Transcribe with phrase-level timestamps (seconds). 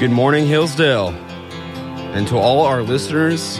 [0.00, 1.08] Good morning, Hillsdale.
[2.14, 3.58] And to all our listeners,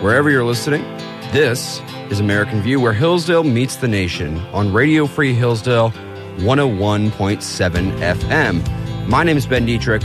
[0.00, 0.82] wherever you're listening,
[1.30, 1.80] this
[2.10, 5.92] is American View, where Hillsdale meets the nation on Radio Free Hillsdale
[6.38, 9.06] 101.7 FM.
[9.06, 10.02] My name is Ben Dietrich.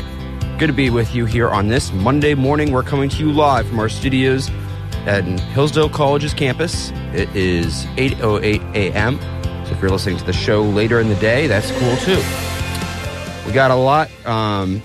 [0.60, 2.72] Good to be with you here on this Monday morning.
[2.72, 4.52] We're coming to you live from our studios
[5.08, 6.92] at Hillsdale College's campus.
[7.12, 9.20] It is 8.08 a.m.
[9.66, 12.22] So if you're listening to the show later in the day, that's cool too.
[13.48, 14.84] We got a lot um,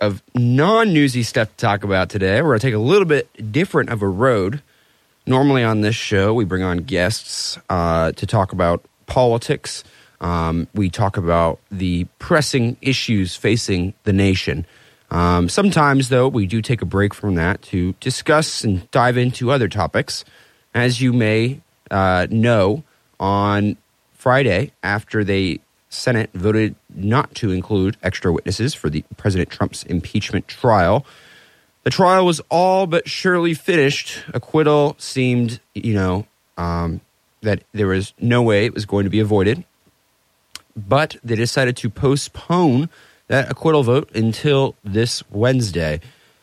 [0.00, 2.40] of non newsy stuff to talk about today.
[2.42, 4.62] We're going to take a little bit different of a road.
[5.26, 9.82] Normally on this show, we bring on guests uh, to talk about politics.
[10.20, 14.66] Um, we talk about the pressing issues facing the nation.
[15.10, 19.50] Um, sometimes, though, we do take a break from that to discuss and dive into
[19.50, 20.24] other topics.
[20.74, 22.82] As you may uh, know,
[23.18, 23.76] on
[24.14, 25.60] Friday, after they
[25.96, 31.06] Senate voted not to include extra witnesses for the President Trump's impeachment trial.
[31.84, 34.22] The trial was all but surely finished.
[34.34, 37.00] Acquittal seemed, you know, um,
[37.42, 39.64] that there was no way it was going to be avoided.
[40.76, 42.90] But they decided to postpone
[43.28, 46.00] that acquittal vote until this Wednesday.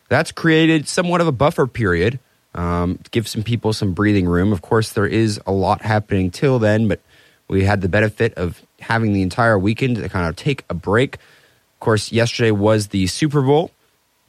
[0.09, 2.19] That's created somewhat of a buffer period
[2.55, 4.51] um, to give some people some breathing room.
[4.51, 6.99] Of course, there is a lot happening till then, but
[7.47, 11.15] we had the benefit of having the entire weekend to kind of take a break.
[11.15, 13.71] Of course, yesterday was the Super Bowl.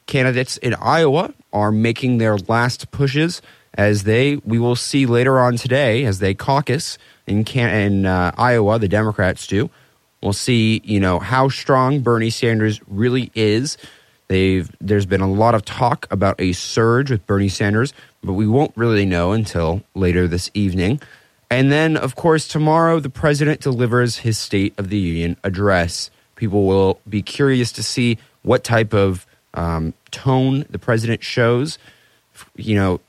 [0.06, 3.40] Candidates in Iowa are making their last pushes
[3.74, 8.32] as they, we will see later on today, as they caucus in, Can- in uh,
[8.36, 9.70] Iowa, the Democrats do.
[10.22, 13.76] We'll see, you know, how strong Bernie Sanders really is.
[14.28, 18.46] They've, there's been a lot of talk about a surge with Bernie Sanders, but we
[18.46, 21.00] won't really know until later this evening.
[21.50, 26.10] And then, of course, tomorrow the president delivers his State of the Union address.
[26.36, 31.78] People will be curious to see what type of um, tone the president shows.
[32.56, 33.00] You know,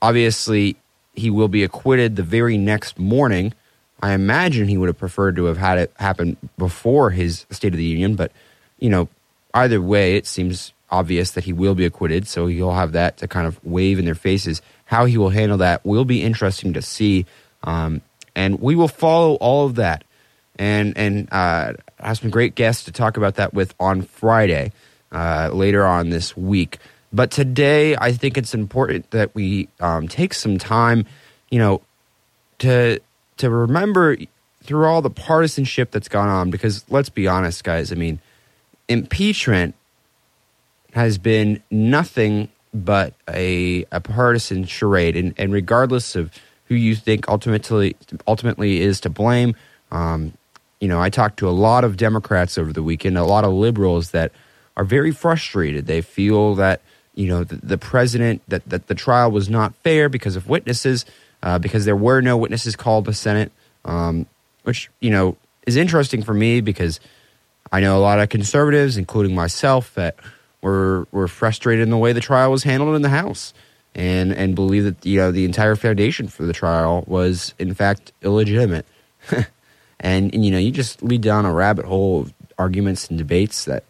[0.00, 0.76] obviously,
[1.14, 3.52] he will be acquitted the very next morning.
[4.00, 7.78] I imagine he would have preferred to have had it happen before his State of
[7.78, 8.30] the Union, but,
[8.78, 9.08] you know,
[9.54, 13.26] either way, it seems obvious that he will be acquitted, so he'll have that to
[13.26, 14.62] kind of wave in their faces.
[14.84, 17.26] How he will handle that will be interesting to see.
[17.64, 18.02] Um,
[18.34, 20.04] and we will follow all of that
[20.58, 24.72] and and uh, have some great guests to talk about that with on Friday
[25.12, 26.78] uh, later on this week.
[27.12, 31.06] But today, I think it's important that we um, take some time,
[31.50, 31.80] you know,
[32.58, 33.00] to
[33.38, 34.16] to remember
[34.62, 36.50] through all the partisanship that's gone on.
[36.50, 37.92] Because let's be honest, guys.
[37.92, 38.20] I mean,
[38.88, 39.74] impeachment
[40.92, 46.30] has been nothing but a a partisan charade, and, and regardless of
[46.68, 47.96] who you think ultimately
[48.26, 49.56] ultimately is to blame.
[49.90, 50.34] Um,
[50.80, 53.52] you know, I talked to a lot of Democrats over the weekend, a lot of
[53.52, 54.32] liberals that
[54.76, 55.86] are very frustrated.
[55.86, 56.82] They feel that
[57.14, 61.04] you know the, the president that that the trial was not fair because of witnesses,
[61.42, 63.50] uh, because there were no witnesses called to Senate,
[63.84, 64.26] um,
[64.62, 65.36] which you know
[65.66, 67.00] is interesting for me because
[67.72, 70.16] I know a lot of conservatives, including myself, that
[70.60, 73.54] were were frustrated in the way the trial was handled in the House
[73.98, 78.12] and and believe that you know the entire foundation for the trial was in fact
[78.22, 78.86] illegitimate.
[80.00, 83.64] and, and, you know you just lead down a rabbit hole of arguments and debates
[83.64, 83.84] that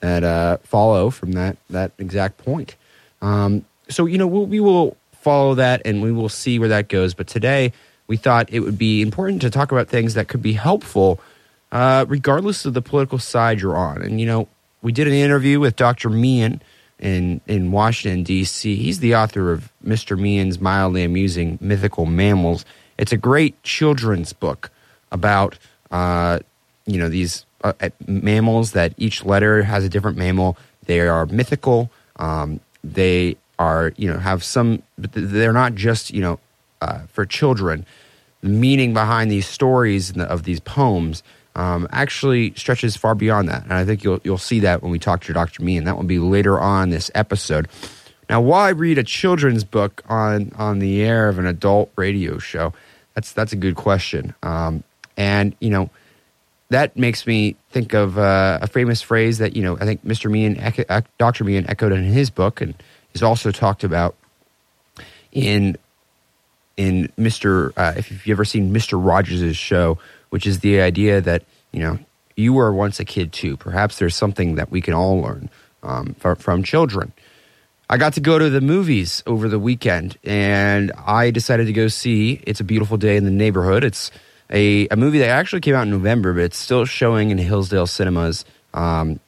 [0.00, 2.74] that uh, follow from that that exact point.
[3.22, 6.88] Um, so you know we'll, we will follow that and we will see where that
[6.88, 7.14] goes.
[7.14, 7.72] But today
[8.08, 11.20] we thought it would be important to talk about things that could be helpful,
[11.70, 14.02] uh, regardless of the political side you're on.
[14.02, 14.48] And you know
[14.82, 16.10] we did an interview with Dr.
[16.10, 16.60] Mehan
[17.02, 18.76] in in Washington D.C.
[18.76, 20.18] He's the author of Mr.
[20.18, 22.64] Mehan's mildly amusing mythical mammals.
[22.96, 24.70] It's a great children's book
[25.10, 25.58] about
[25.90, 26.38] uh,
[26.86, 27.72] you know these uh,
[28.06, 30.56] mammals that each letter has a different mammal.
[30.86, 31.90] They are mythical.
[32.16, 34.82] Um, they are you know have some.
[34.96, 36.38] They're not just you know
[36.80, 37.84] uh, for children.
[38.42, 41.22] The meaning behind these stories of these poems
[41.54, 43.64] um, actually stretches far beyond that.
[43.64, 45.62] And I think you'll you'll see that when we talk to Dr.
[45.62, 47.68] Me, and that will be later on this episode.
[48.30, 52.72] Now, why read a children's book on on the air of an adult radio show?
[53.14, 54.34] That's that's a good question.
[54.42, 54.84] Um,
[55.16, 55.90] and you know,
[56.70, 60.30] that makes me think of uh, a famous phrase that you know I think Mr.
[60.30, 61.44] Mehan, Dr.
[61.44, 62.74] Mehan echoed in his book, and
[63.12, 64.16] is also talked about
[65.32, 65.76] in
[66.76, 67.72] in Mr.
[67.76, 68.98] Uh, if you've ever seen Mr.
[69.02, 69.98] Rogers' show,
[70.32, 71.42] which is the idea that
[71.72, 71.98] you know
[72.36, 73.54] you were once a kid too.
[73.58, 75.50] Perhaps there's something that we can all learn
[75.82, 77.12] um, from, from children.
[77.90, 81.88] I got to go to the movies over the weekend, and I decided to go
[81.88, 84.10] see "It's a Beautiful Day in the Neighborhood." It's
[84.48, 87.86] a, a movie that actually came out in November, but it's still showing in Hillsdale
[87.86, 89.20] cinemas, um,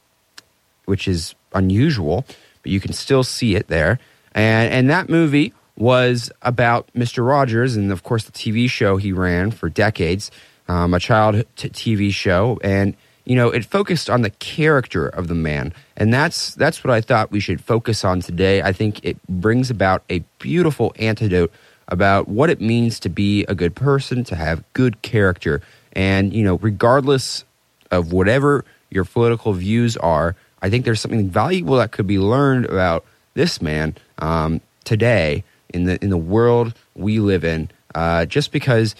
[0.86, 2.24] which is unusual,
[2.62, 3.98] but you can still see it there.
[4.32, 7.26] And and that movie was about Mr.
[7.26, 10.30] Rogers and of course the TV show he ran for decades,
[10.68, 12.94] um, a child t- TV show, and
[13.24, 17.00] you know it focused on the character of the man, and that's that's what I
[17.00, 18.62] thought we should focus on today.
[18.62, 21.52] I think it brings about a beautiful antidote
[21.88, 25.60] about what it means to be a good person, to have good character,
[25.92, 27.44] and you know regardless
[27.90, 32.66] of whatever your political views are, I think there's something valuable that could be learned
[32.66, 35.44] about this man um, today
[35.74, 37.70] in the in the world we live in.
[37.94, 38.96] Uh, just because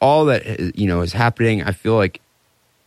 [0.00, 2.20] all that you know is happening, I feel like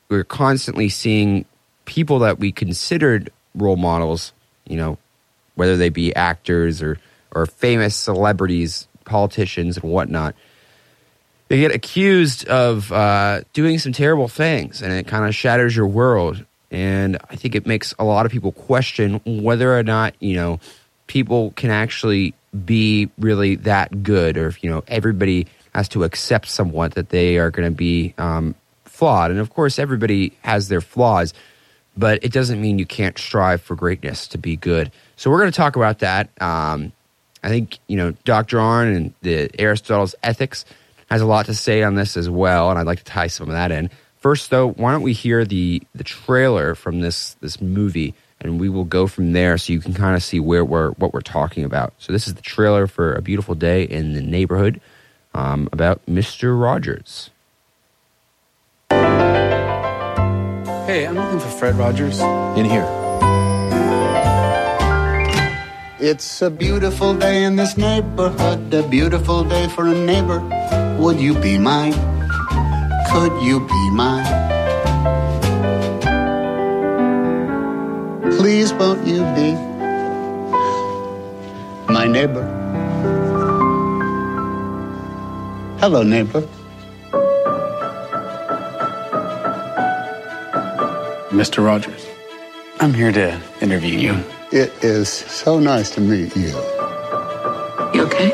[0.10, 1.46] we're constantly seeing
[1.86, 4.34] people that we considered role models.
[4.66, 4.98] You know,
[5.56, 7.00] whether they be actors or
[7.32, 10.36] or famous celebrities, politicians, and whatnot.
[11.50, 15.88] They get accused of uh, doing some terrible things, and it kind of shatters your
[15.88, 16.46] world.
[16.72, 20.60] And I think it makes a lot of people question whether or not you know
[21.08, 22.34] people can actually
[22.66, 27.38] be really that good, or if you know everybody has to accept somewhat that they
[27.38, 29.30] are going to be um, flawed.
[29.30, 31.36] And of course, everybody has their flaws,
[31.96, 34.92] but it doesn't mean you can't strive for greatness to be good.
[35.18, 36.30] So we're going to talk about that.
[36.42, 36.94] Um,
[37.44, 38.58] I think you know Dr.
[38.58, 40.66] Arnn and the Aristotle's Ethics
[41.12, 43.48] has a lot to say on this as well, and I'd like to tie some
[43.48, 43.92] of that in.
[44.18, 48.16] First, though, why don't we hear the the trailer from this this movie?
[48.40, 51.12] and we will go from there so you can kind of see where we're what
[51.12, 51.92] we're talking about.
[51.98, 54.80] So this is the trailer for a beautiful day in the neighborhood
[55.38, 56.60] um, about Mr.
[56.60, 57.30] Rogers.
[60.90, 62.20] Hey, I'm looking for Fred Rogers.
[62.58, 62.88] In here.
[66.00, 70.40] It's a beautiful day in this neighborhood, a beautiful day for a neighbor.
[71.00, 71.94] Would you be mine?
[73.12, 74.26] Could you be mine?
[78.38, 79.54] Please won't you be
[81.92, 82.57] my neighbor?
[85.80, 86.42] Hello, neighbor.
[91.30, 91.64] Mr.
[91.64, 92.08] Rogers,
[92.80, 94.24] I'm here to interview you.
[94.52, 96.50] It is so nice to meet you.
[97.94, 98.32] You okay?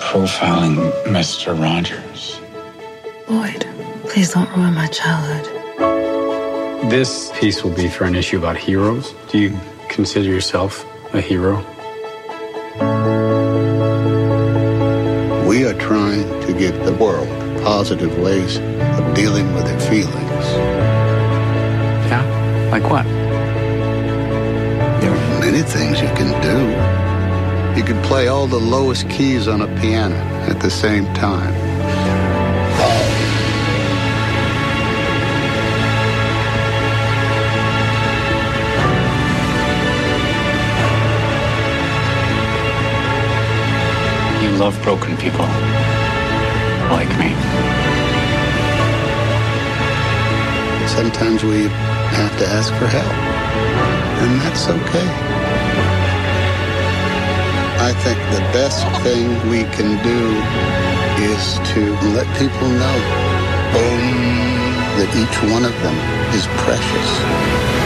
[0.00, 1.58] Profiling Mr.
[1.60, 2.40] Rogers.
[3.26, 3.66] Boyd,
[4.08, 5.46] please don't ruin my childhood.
[6.92, 9.14] This piece will be for an issue about heroes.
[9.30, 9.58] Do you
[9.88, 11.64] consider yourself a hero?
[16.98, 17.28] World
[17.62, 20.46] positive ways of dealing with their feelings.
[22.10, 22.24] Yeah?
[22.72, 23.04] Like what?
[25.00, 26.58] There are many things you can do.
[27.78, 30.16] You can play all the lowest keys on a piano
[30.50, 31.54] at the same time.
[44.42, 45.46] You love broken people
[46.90, 47.30] like me.
[50.88, 51.68] Sometimes we
[52.18, 53.14] have to ask for help,
[54.22, 55.08] and that's okay.
[57.80, 60.20] I think the best thing we can do
[61.32, 61.80] is to
[62.16, 62.98] let people know
[64.98, 65.94] that each one of them
[66.34, 67.77] is precious.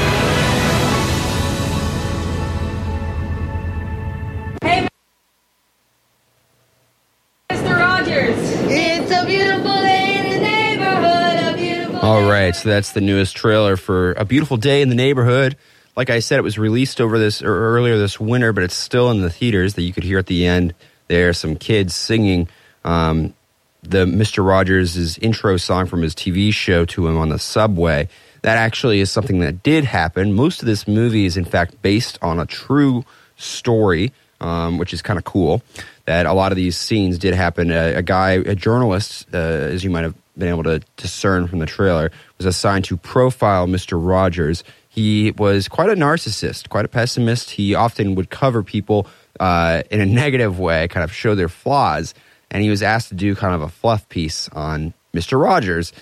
[12.62, 15.56] So that's the newest trailer for A Beautiful Day in the Neighborhood.
[15.96, 19.10] Like I said, it was released over this or earlier this winter, but it's still
[19.10, 19.74] in the theaters.
[19.74, 20.72] That you could hear at the end.
[21.08, 22.48] There some kids singing
[22.84, 23.34] um,
[23.82, 28.08] the Mister Rogers' intro song from his TV show to him on the subway.
[28.42, 30.32] That actually is something that did happen.
[30.32, 33.04] Most of this movie is, in fact, based on a true
[33.36, 35.62] story, um, which is kind of cool.
[36.04, 37.72] That a lot of these scenes did happen.
[37.72, 41.58] A, a guy, a journalist, uh, as you might have been able to discern from
[41.58, 42.10] the trailer,
[42.42, 43.98] was assigned to profile Mr.
[44.00, 44.64] Rogers.
[44.88, 47.50] He was quite a narcissist, quite a pessimist.
[47.50, 49.06] He often would cover people
[49.38, 52.14] uh, in a negative way, kind of show their flaws.
[52.50, 55.40] And he was asked to do kind of a fluff piece on Mr.
[55.40, 55.92] Rogers.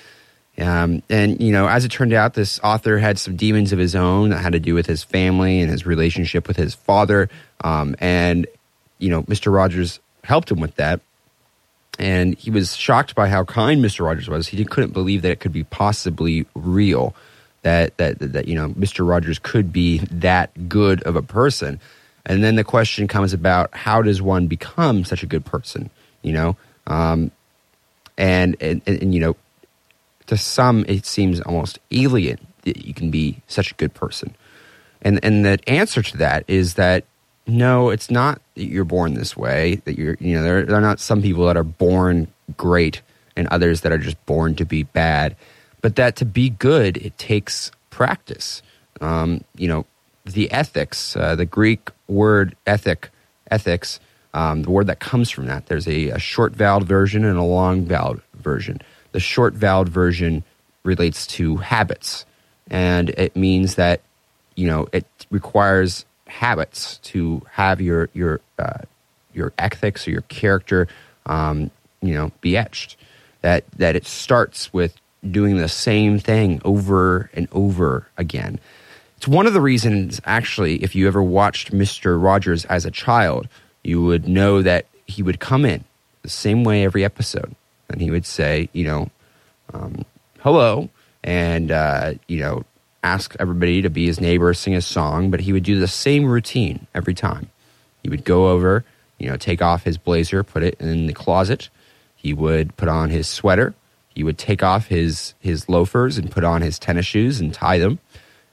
[0.59, 3.95] Um, and, you know, as it turned out, this author had some demons of his
[3.95, 7.29] own that had to do with his family and his relationship with his father.
[7.63, 8.47] Um, and,
[8.99, 9.53] you know, Mr.
[9.53, 11.01] Rogers helped him with that
[12.01, 14.07] and he was shocked by how kind Mr.
[14.07, 14.49] Rogers was.
[14.49, 17.15] He couldn't believe that it could be possibly real,
[17.61, 19.07] that that that you know Mr.
[19.07, 21.79] Rogers could be that good of a person.
[22.25, 25.91] And then the question comes about how does one become such a good person?
[26.23, 27.31] You know, um,
[28.17, 29.37] and, and, and and you know,
[30.27, 34.35] to some it seems almost alien that you can be such a good person.
[35.03, 37.05] And and the answer to that is that
[37.47, 39.77] no, it's not that you're born this way.
[39.85, 43.03] That you're you know there, there are not some people that are born great
[43.37, 45.37] and others that are just born to be bad,
[45.81, 48.63] but that to be good it takes practice.
[49.01, 49.87] Um, you know,
[50.25, 53.11] the ethics, uh, the Greek word ethic,
[53.51, 53.99] ethics,
[54.35, 55.67] um, the word that comes from that.
[55.67, 58.81] There's a, a short vowel version and a long vowel version.
[59.13, 60.45] The short vowel version
[60.85, 62.25] relates to habits,
[62.71, 64.03] and it means that
[64.55, 68.85] you know it requires habits to have your your uh,
[69.35, 70.89] your ethics or your character,
[71.27, 71.71] um,
[72.01, 72.97] you know, be etched.
[73.43, 74.95] That that it starts with
[75.31, 78.59] doing the same thing over and over again.
[79.17, 83.49] It's one of the reasons, actually, if you ever watched Mister Rogers as a child,
[83.83, 85.85] you would know that he would come in
[86.23, 87.55] the same way every episode,
[87.89, 89.11] and he would say, you know,
[89.75, 90.05] um,
[90.41, 90.89] hello,
[91.23, 92.65] and uh, you know,
[93.03, 96.27] ask everybody to be his neighbor, sing a song, but he would do the same
[96.27, 97.51] routine every time.
[98.03, 98.85] He would go over,
[99.19, 101.69] you know, take off his blazer, put it in the closet.
[102.17, 103.75] He would put on his sweater.
[104.15, 107.79] He would take off his his loafers and put on his tennis shoes and tie
[107.79, 107.99] them,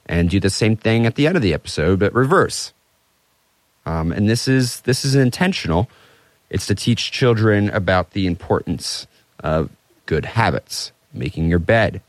[0.06, 2.72] and do the same thing at the end of the episode, but reverse.
[3.84, 5.88] Um, and this is this is intentional.
[6.50, 9.06] It's to teach children about the importance
[9.40, 9.70] of
[10.06, 12.00] good habits, making your bed,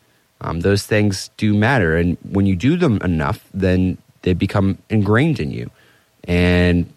[0.41, 1.97] um, those things do matter.
[1.97, 5.69] And when you do them enough, then they become ingrained in you.
[6.25, 6.91] And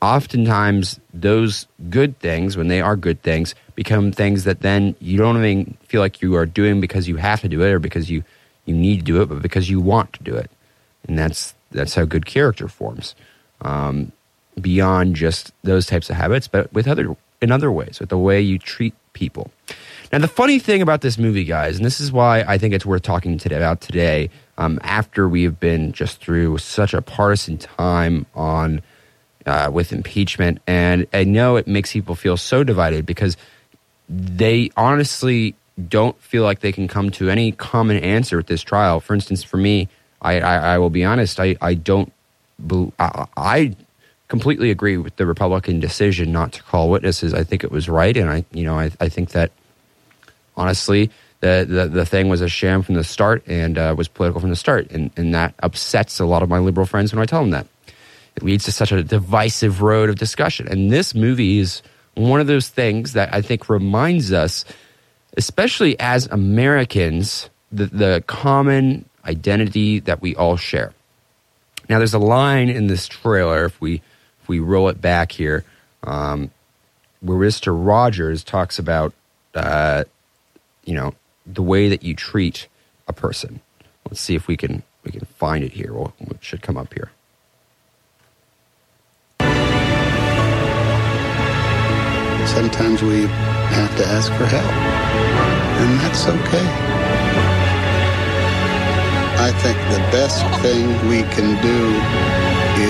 [0.00, 5.36] oftentimes, those good things, when they are good things, become things that then you don't
[5.36, 8.22] even feel like you are doing because you have to do it or because you,
[8.64, 10.50] you need to do it, but because you want to do it.
[11.06, 13.14] And that's, that's how good character forms.
[13.62, 14.12] Um,
[14.60, 18.40] beyond just those types of habits, but with other in other ways, with the way
[18.40, 19.50] you treat people.
[20.12, 22.84] Now, the funny thing about this movie, guys, and this is why I think it's
[22.84, 27.58] worth talking today about today, um, after we have been just through such a partisan
[27.58, 28.82] time on
[29.46, 33.36] uh, with impeachment, and I know it makes people feel so divided because
[34.08, 35.54] they honestly
[35.88, 38.98] don't feel like they can come to any common answer with this trial.
[38.98, 39.88] For instance, for me,
[40.20, 42.12] I, I, I will be honest, I, I don't,
[42.98, 43.76] I, I
[44.26, 47.32] completely agree with the Republican decision not to call witnesses.
[47.32, 49.52] I think it was right, and I, you know, I, I think that
[50.60, 54.40] honestly, the, the, the thing was a sham from the start and uh, was political
[54.40, 54.90] from the start.
[54.90, 57.66] And, and that upsets a lot of my liberal friends when I tell them that.
[58.36, 60.68] It leads to such a divisive road of discussion.
[60.68, 61.82] And this movie is
[62.14, 64.66] one of those things that I think reminds us,
[65.36, 70.92] especially as Americans, the, the common identity that we all share.
[71.88, 74.02] Now, there's a line in this trailer, if we,
[74.42, 75.64] if we roll it back here,
[76.04, 76.50] um,
[77.20, 77.74] where Mr.
[77.74, 79.12] Rogers talks about
[79.54, 80.04] uh,
[80.90, 81.14] you know
[81.46, 82.66] the way that you treat
[83.06, 83.60] a person.
[84.08, 85.92] Let's see if we can we can find it here.
[85.94, 87.12] Well, it should come up here.
[92.48, 93.26] Sometimes we
[93.78, 94.72] have to ask for help,
[95.80, 96.66] and that's okay.
[99.38, 101.80] I think the best thing we can do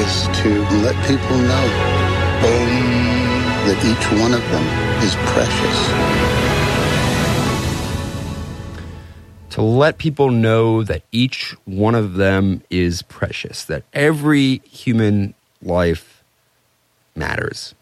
[0.01, 0.49] is to
[0.81, 1.67] let people know
[3.67, 4.67] that each one of them
[5.05, 6.50] is precious
[9.51, 16.23] to let people know that each one of them is precious, that every human life
[17.15, 17.75] matters.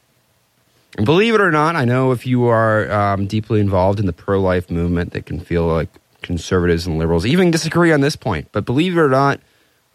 [0.97, 4.13] And believe it or not, I know if you are um, deeply involved in the
[4.13, 5.89] pro life movement, that can feel like
[6.23, 8.49] conservatives and liberals even disagree on this point.
[8.51, 9.41] But believe it or not,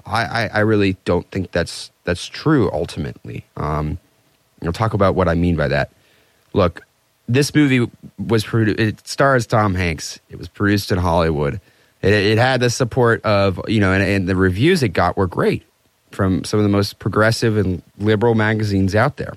[0.05, 3.45] I, I, I really don't think that's that's true ultimately.
[3.57, 3.97] Um,
[4.63, 5.91] I'll talk about what I mean by that.
[6.53, 6.85] Look,
[7.27, 8.79] this movie was produced.
[8.79, 10.19] It stars Tom Hanks.
[10.29, 11.61] It was produced in Hollywood.
[12.01, 15.27] It, it had the support of you know, and, and, the reviews it got were
[15.27, 15.63] great
[16.11, 19.33] from some of the most progressive and liberal magazines out there.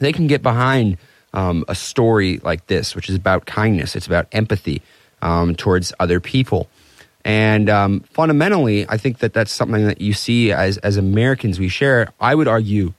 [0.00, 0.98] They can get behind
[1.32, 3.94] um, a story like this, which is about kindness.
[3.94, 4.82] It's about empathy
[5.22, 6.68] um, towards other people.
[7.24, 11.68] And um, fundamentally, I think that that's something that you see as, as Americans we
[11.68, 12.12] share.
[12.20, 12.92] I would argue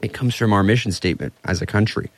[0.00, 2.10] it comes from our mission statement as a country.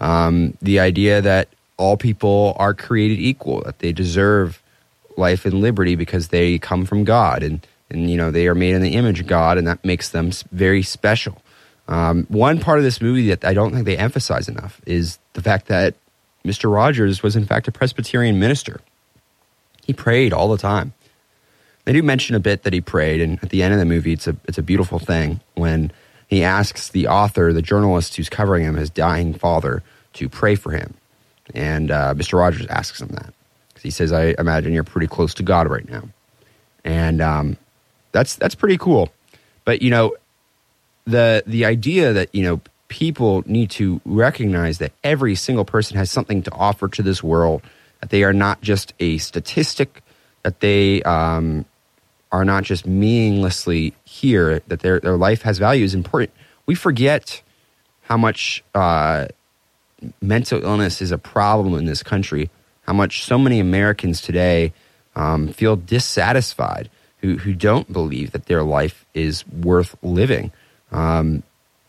[0.00, 4.62] Um, the idea that all people are created equal, that they deserve
[5.16, 8.74] life and liberty because they come from God and, and you know they are made
[8.74, 11.42] in the image of God, and that makes them very special.
[11.88, 15.42] Um, one part of this movie that I don't think they emphasize enough is the
[15.42, 15.94] fact that
[16.44, 16.72] Mr.
[16.72, 18.80] Rogers was in fact a Presbyterian minister.
[19.86, 20.92] He prayed all the time.
[21.84, 24.12] They do mention a bit that he prayed, and at the end of the movie,
[24.12, 25.90] it's a it's a beautiful thing when
[26.28, 29.82] he asks the author, the journalist who's covering him, his dying father,
[30.14, 30.94] to pray for him.
[31.54, 32.38] And uh, Mr.
[32.38, 33.34] Rogers asks him that.
[33.82, 36.08] He says, I imagine you're pretty close to God right now.
[36.84, 37.56] And um,
[38.12, 39.10] that's, that's pretty cool.
[39.64, 40.16] But you know,
[41.04, 46.10] the the idea that you know people need to recognize that every single person has
[46.10, 47.60] something to offer to this world,
[48.00, 50.02] that they are not just a statistic,
[50.42, 51.66] that they um,
[52.30, 56.32] are not just meaninglessly here, that their their life has value is important.
[56.66, 57.42] We forget
[58.02, 59.28] how much uh,
[60.20, 62.50] mental illness is a problem in this country.
[62.82, 64.72] How much so many Americans today
[65.14, 66.88] um, feel dissatisfied,
[67.20, 70.52] who who don't believe that their life is worth living.
[70.92, 71.42] Um,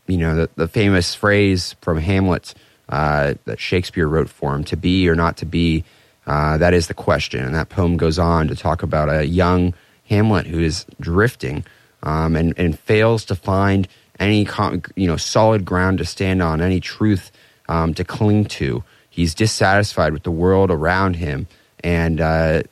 [0.08, 2.56] you know, the, the, famous phrase from Hamlet
[2.90, 5.84] uh, that Shakespeare wrote for him: "To be or not to be."
[6.28, 9.74] Uh, that is the question, and that poem goes on to talk about a young
[10.10, 11.64] Hamlet who is drifting
[12.04, 13.88] um, and, and fails to find
[14.20, 14.48] any
[14.96, 17.32] you know solid ground to stand on, any truth
[17.68, 18.84] um, to cling to.
[19.10, 21.48] He's dissatisfied with the world around him,
[21.84, 22.64] and uh,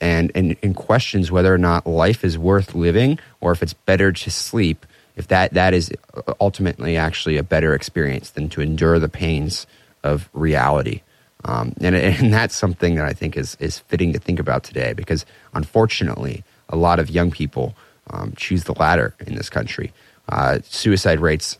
[0.00, 4.12] and, and and questions whether or not life is worth living, or if it's better
[4.12, 4.86] to sleep.
[5.16, 5.92] If that that is
[6.40, 9.66] ultimately actually a better experience than to endure the pains
[10.02, 11.02] of reality.
[11.44, 14.92] Um, and, and that's something that I think is, is fitting to think about today
[14.92, 15.24] because
[15.54, 17.74] unfortunately, a lot of young people
[18.10, 19.92] um, choose the latter in this country.
[20.28, 21.58] Uh, suicide rates,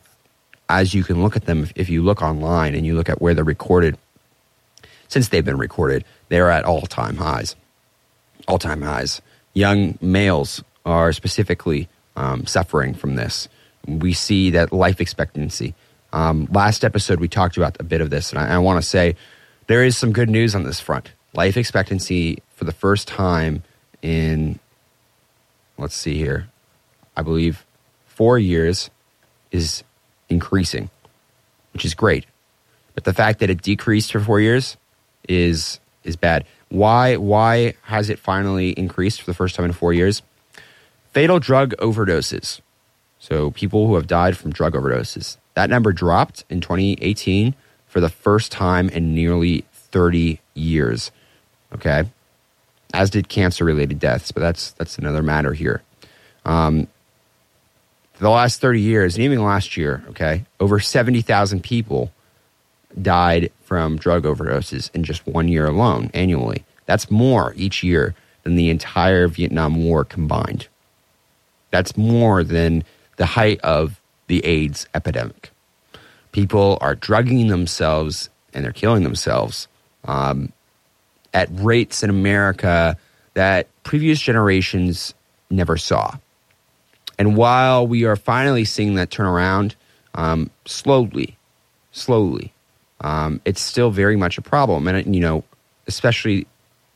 [0.68, 3.20] as you can look at them, if, if you look online and you look at
[3.20, 3.98] where they're recorded,
[5.08, 7.56] since they've been recorded, they're at all time highs.
[8.48, 9.20] All time highs.
[9.52, 13.48] Young males are specifically um, suffering from this.
[13.86, 15.74] We see that life expectancy.
[16.12, 18.88] Um, last episode, we talked about a bit of this, and I, I want to
[18.88, 19.16] say
[19.66, 21.12] there is some good news on this front.
[21.34, 23.62] Life expectancy, for the first time
[24.02, 24.58] in,
[25.78, 26.48] let's see here,
[27.16, 27.64] I believe
[28.06, 28.90] four years
[29.50, 29.82] is
[30.28, 30.90] increasing,
[31.72, 32.26] which is great.
[32.94, 34.76] But the fact that it decreased for four years
[35.28, 36.44] is is bad.
[36.68, 40.22] Why why has it finally increased for the first time in four years?
[41.12, 42.60] Fatal drug overdoses.
[43.18, 45.38] So people who have died from drug overdoses.
[45.54, 47.54] That number dropped in 2018
[47.86, 51.10] for the first time in nearly 30 years.
[51.72, 52.04] Okay.
[52.94, 55.82] As did cancer related deaths, but that's that's another matter here.
[56.44, 56.86] Um,
[58.18, 62.12] the last 30 years, and even last year, okay, over 70,000 people
[63.02, 66.64] died from drug overdoses in just one year alone annually.
[66.86, 70.68] That's more each year than the entire Vietnam War combined.
[71.70, 72.84] That's more than
[73.16, 75.50] the height of the AIDS epidemic.
[76.30, 79.66] People are drugging themselves and they're killing themselves
[80.04, 80.52] um,
[81.34, 82.96] at rates in America
[83.34, 85.12] that previous generations
[85.50, 86.16] never saw.
[87.18, 89.76] And while we are finally seeing that turn around,
[90.14, 91.36] um, slowly,
[91.92, 92.52] slowly,
[93.00, 94.88] um, it's still very much a problem.
[94.88, 95.44] And, you know,
[95.86, 96.46] especially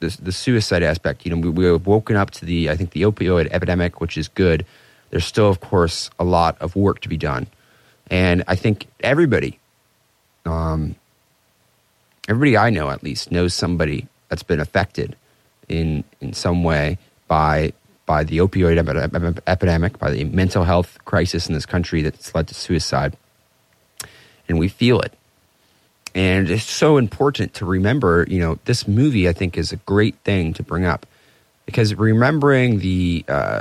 [0.00, 2.90] the, the suicide aspect, you know, we, we have woken up to the, I think,
[2.90, 4.64] the opioid epidemic, which is good.
[5.10, 7.46] There's still, of course, a lot of work to be done.
[8.10, 9.58] And I think everybody,
[10.46, 10.94] um,
[12.28, 15.16] everybody I know at least, knows somebody that's been affected
[15.68, 17.72] in, in some way by
[18.08, 18.78] by the opioid
[19.46, 23.14] epidemic, by the mental health crisis in this country that's led to suicide.
[24.48, 25.12] And we feel it.
[26.14, 30.16] And it's so important to remember, you know, this movie I think is a great
[30.24, 31.04] thing to bring up
[31.66, 33.60] because remembering the uh,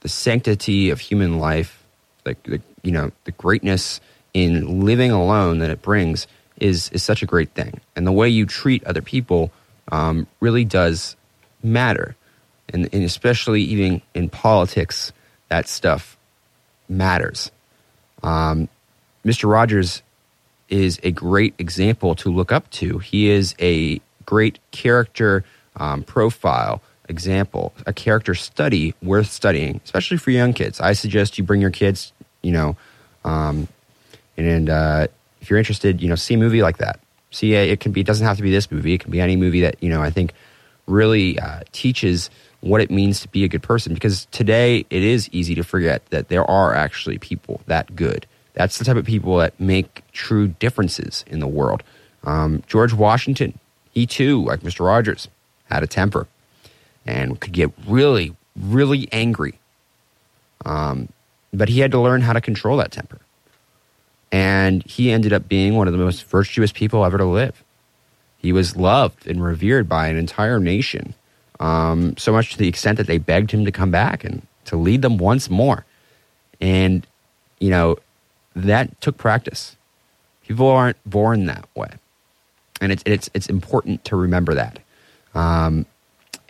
[0.00, 1.84] the sanctity of human life,
[2.24, 4.00] like the, you know, the greatness
[4.32, 6.26] in living alone that it brings
[6.60, 7.80] is is such a great thing.
[7.96, 9.52] And the way you treat other people
[9.90, 11.16] um, really does
[11.62, 12.16] matter
[12.72, 15.12] and, and especially even in politics,
[15.48, 16.16] that stuff
[16.88, 17.50] matters.
[18.22, 18.68] Um,
[19.24, 19.50] Mr.
[19.50, 20.02] Rogers
[20.68, 22.98] is a great example to look up to.
[22.98, 25.44] He is a great character
[25.76, 30.80] um, profile example, a character study worth studying, especially for young kids.
[30.80, 32.12] I suggest you bring your kids,
[32.42, 32.76] you know,
[33.24, 33.68] um,
[34.36, 35.08] and uh,
[35.44, 37.00] if you're interested, you know, see a movie like that.
[37.30, 38.00] See, it can be.
[38.00, 38.94] It doesn't have to be this movie.
[38.94, 40.00] It can be any movie that you know.
[40.00, 40.32] I think
[40.86, 42.30] really uh, teaches
[42.60, 46.06] what it means to be a good person because today it is easy to forget
[46.06, 48.26] that there are actually people that good.
[48.54, 51.82] That's the type of people that make true differences in the world.
[52.22, 53.58] Um, George Washington,
[53.90, 54.86] he too, like Mr.
[54.86, 55.28] Rogers,
[55.68, 56.26] had a temper
[57.04, 59.58] and could get really, really angry.
[60.64, 61.10] Um,
[61.52, 63.20] but he had to learn how to control that temper.
[64.34, 67.62] And he ended up being one of the most virtuous people ever to live.
[68.36, 71.14] He was loved and revered by an entire nation
[71.60, 74.76] um, so much to the extent that they begged him to come back and to
[74.76, 75.84] lead them once more.
[76.60, 77.06] And,
[77.60, 77.96] you know,
[78.56, 79.76] that took practice.
[80.44, 81.90] People aren't born that way.
[82.80, 84.80] And it's, it's, it's important to remember that.
[85.36, 85.86] Um,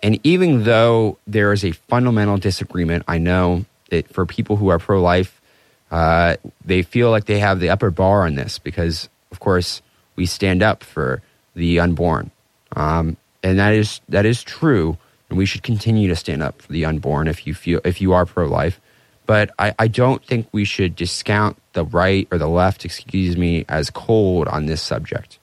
[0.03, 4.79] and even though there is a fundamental disagreement, I know that for people who are
[4.79, 5.43] pro life,
[5.95, 9.81] uh, they feel like they have the upper bar on this because, of course,
[10.17, 11.23] we stand up for
[11.55, 12.33] the unborn.
[12.75, 14.99] Um, and that is, that is true.
[15.29, 18.13] And we should continue to stand up for the unborn if you feel if you
[18.13, 18.81] are pro life.
[19.25, 23.65] But I, I don't think we should discount the right or the left, excuse me,
[23.69, 25.39] as cold on this subject.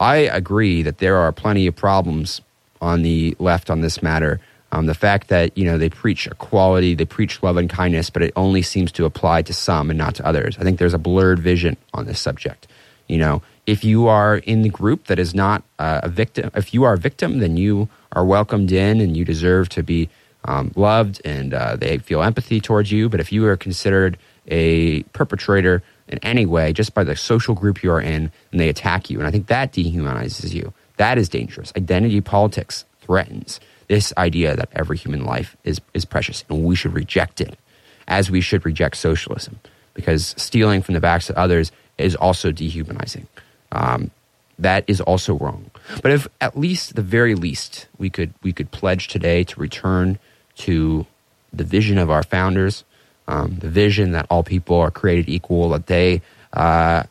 [0.00, 2.40] I agree that there are plenty of problems
[2.80, 4.40] on the left on this matter.
[4.72, 8.22] Um, the fact that you know they preach equality, they preach love and kindness, but
[8.22, 10.56] it only seems to apply to some and not to others.
[10.58, 12.68] I think there's a blurred vision on this subject.
[13.08, 16.72] You know, if you are in the group that is not uh, a victim, if
[16.72, 20.08] you are a victim, then you are welcomed in and you deserve to be
[20.44, 23.08] um, loved and uh, they feel empathy towards you.
[23.08, 27.82] But if you are considered a perpetrator in any way, just by the social group
[27.82, 30.72] you are in, and they attack you, and I think that dehumanizes you.
[30.96, 31.72] That is dangerous.
[31.76, 36.94] Identity politics threatens this idea that every human life is, is precious and we should
[36.94, 37.58] reject it,
[38.06, 39.58] as we should reject socialism,
[39.94, 43.26] because stealing from the backs of others is also dehumanizing.
[43.72, 44.12] Um,
[44.60, 45.72] that is also wrong.
[46.02, 50.20] But if at least the very least we could we could pledge today to return
[50.66, 51.04] to
[51.52, 52.84] the vision of our founders,
[53.26, 56.22] um, the vision that all people are created equal, that they
[56.52, 57.02] uh,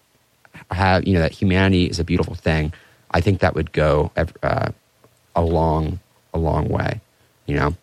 [0.72, 2.72] have you know that humanity is a beautiful thing.
[3.12, 4.70] I think that would go uh,
[5.36, 6.00] a long,
[6.34, 7.02] a long way,
[7.46, 7.76] you know.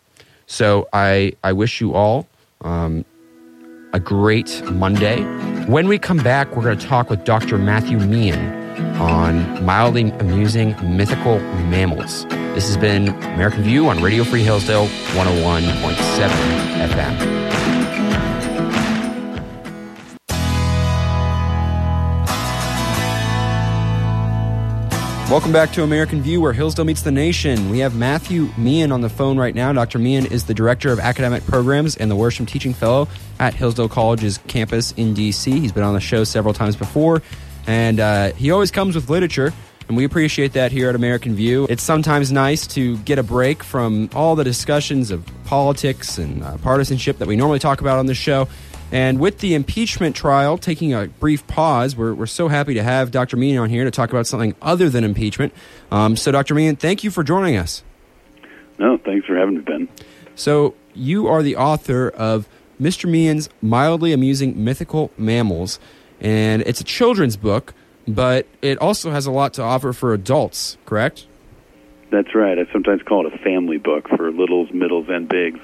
[0.47, 2.27] So I, I wish you all
[2.61, 3.03] um,
[3.93, 5.21] a great Monday.
[5.65, 7.57] When we come back, we're going to talk with Dr.
[7.57, 12.25] Matthew Mehan on mildly amusing mythical mammals.
[12.55, 16.29] This has been American View on Radio Free Hillsdale 101.7
[16.87, 17.76] FM.
[25.29, 27.69] Welcome back to American View, where Hillsdale meets the nation.
[27.69, 29.73] We have Matthew Mehan on the phone right now.
[29.73, 29.99] Dr.
[29.99, 34.37] Mehan is the Director of Academic Programs and the Worsham Teaching Fellow at Hillsdale College's
[34.47, 35.59] campus in D.C.
[35.59, 37.21] He's been on the show several times before,
[37.67, 39.51] and uh, he always comes with literature,
[39.89, 41.67] and we appreciate that here at American View.
[41.69, 46.55] It's sometimes nice to get a break from all the discussions of politics and uh,
[46.59, 48.47] partisanship that we normally talk about on this show
[48.91, 53.11] and with the impeachment trial taking a brief pause, we're, we're so happy to have
[53.11, 53.35] Dr.
[53.35, 55.53] Mehan on here to talk about something other than impeachment.
[55.91, 56.55] Um, so, Dr.
[56.55, 57.83] Mehan, thank you for joining us.
[58.79, 59.89] No, thanks for having me, Ben.
[60.35, 62.47] So, you are the author of
[62.79, 63.09] Mr.
[63.09, 65.79] Mehan's Mildly Amusing Mythical Mammals,
[66.21, 67.73] and it's a children's book,
[68.07, 71.27] but it also has a lot to offer for adults, correct?
[72.09, 72.57] That's right.
[72.57, 75.59] I sometimes call it a family book for littles, middles, and bigs.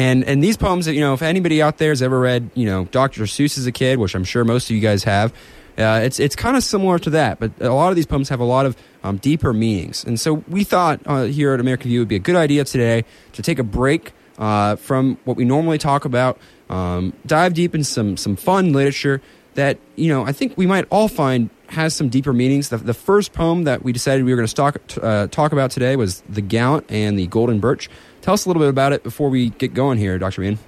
[0.00, 2.64] And and these poems, that, you know, if anybody out there has ever read, you
[2.64, 3.24] know, Dr.
[3.24, 5.30] Seuss as a kid, which I'm sure most of you guys have,
[5.76, 7.38] uh, it's it's kind of similar to that.
[7.38, 10.02] But a lot of these poems have a lot of um, deeper meanings.
[10.02, 13.04] And so we thought uh, here at American View would be a good idea today
[13.34, 16.38] to take a break uh, from what we normally talk about,
[16.70, 19.20] um, dive deep in some some fun literature
[19.52, 22.68] that you know I think we might all find has some deeper meanings.
[22.68, 25.70] The, the first poem that we decided we were going to talk, uh, talk about
[25.70, 27.88] today was The Gallant and the Golden Birch.
[28.22, 30.42] Tell us a little bit about it before we get going here, Dr.
[30.42, 30.58] Mehan.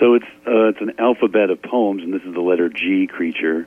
[0.00, 3.66] So it's uh, it's an alphabet of poems, and this is the letter G creature,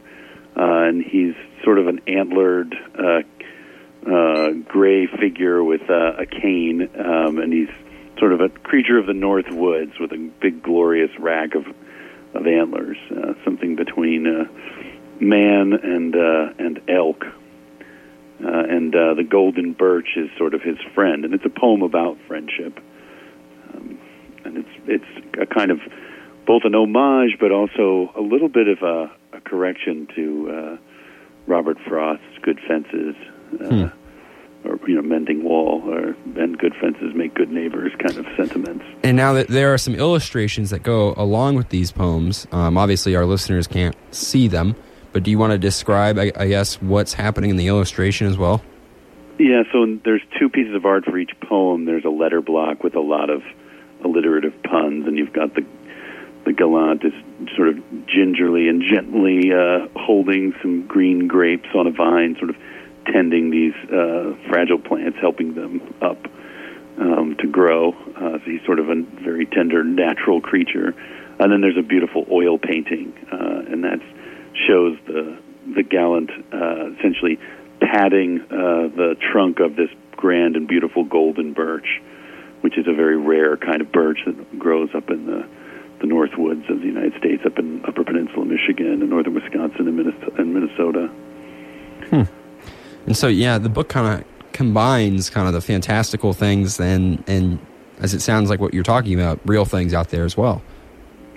[0.56, 3.22] uh, and he's sort of an antlered uh,
[4.06, 7.70] uh, gray figure with a cane, um, and he's
[8.20, 11.66] sort of a creature of the north woods with a big glorious rack of
[12.34, 14.28] of antlers, uh, something between
[15.22, 17.26] man and uh, and elk.
[18.44, 21.82] Uh, and uh, the golden birch is sort of his friend, and it's a poem
[21.82, 22.80] about friendship.
[23.74, 23.98] Um,
[24.46, 25.80] and it's it's a kind of
[26.46, 30.78] both an homage, but also a little bit of a, a correction to uh,
[31.48, 33.16] Robert Frost's "Good Fences,"
[33.60, 34.68] uh, hmm.
[34.68, 38.86] or you know, "Mending Wall," or "Mend good fences, make good neighbors" kind of sentiments.
[39.04, 43.16] And now that there are some illustrations that go along with these poems, um, obviously
[43.16, 44.76] our listeners can't see them.
[45.14, 48.38] But do you want to describe, I, I guess, what's happening in the illustration as
[48.38, 48.62] well?
[49.40, 51.86] Yeah, so there's two pieces of art for each poem.
[51.86, 53.44] There's a letter block with a lot of
[54.04, 55.66] alliterative puns, and you've got the
[56.46, 57.12] the gallant is
[57.58, 62.56] sort of gingerly and gently uh, holding some green grapes on a vine, sort of
[63.06, 66.18] tending these uh, fragile plants, helping them up
[67.00, 67.92] um, to grow.
[68.16, 70.96] Uh, so he's sort of a very tender, natural creature.
[71.38, 74.04] And then there's a beautiful oil painting, uh, and that's
[74.68, 75.38] shows the
[75.76, 77.38] the gallant uh, essentially
[77.82, 82.02] patting uh, the trunk of this grand and beautiful golden birch,
[82.62, 85.48] which is a very rare kind of birch that grows up in the
[86.00, 89.88] the north woods of the United States, up in Upper Peninsula, Michigan, and northern Wisconsin
[89.88, 90.32] and Minnesota.
[90.38, 91.08] And, Minnesota.
[92.10, 92.22] Hmm.
[93.08, 97.60] and so, yeah, the book kind of combines kind of the fantastical things and and
[98.00, 100.62] as it sounds like what you're talking about, real things out there as well.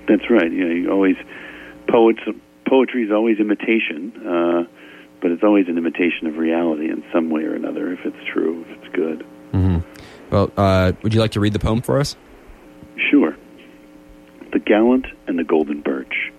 [0.09, 0.51] That's right.
[0.51, 1.17] You know, you always
[1.89, 2.21] poets
[2.71, 4.65] poetry is always imitation, uh,
[5.21, 7.93] but it's always an imitation of reality in some way or another.
[7.93, 9.27] If it's true, if it's good.
[9.53, 9.79] Mm-hmm.
[10.31, 12.17] Well, uh, would you like to read the poem for us?
[13.11, 13.37] Sure.
[14.53, 16.33] The Gallant and the Golden Birch.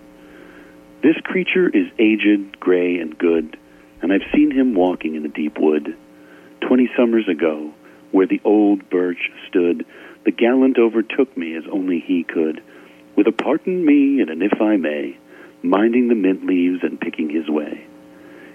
[1.02, 3.58] This creature is aged, gray, and good,
[4.00, 5.96] and I've seen him walking in the deep wood.
[6.60, 7.72] Twenty summers ago,
[8.12, 9.84] where the old birch stood,
[10.24, 12.62] the gallant overtook me as only he could,
[13.16, 15.18] with a pardon me and an if I may,
[15.62, 17.86] minding the mint leaves and picking his way.